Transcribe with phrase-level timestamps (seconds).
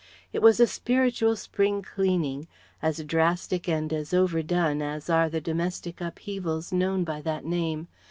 [0.33, 2.47] It was a spiritual Spring cleaning,
[2.81, 7.87] as drastic and as overdone as are the domestic upheavals known by that name.